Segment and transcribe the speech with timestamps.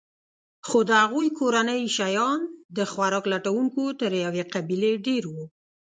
[0.67, 2.41] خو د هغوی کورنۍ شیان
[2.77, 5.45] د خوراک لټونکو تر یوې قبیلې ډېر وو.